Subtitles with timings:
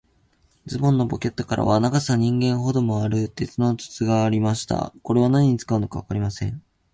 [0.65, 4.93] ズボンのポケットからは、長さ人間ほどもある、鉄の筒がありました。
[5.03, 6.63] これは何に使うのかわかりません。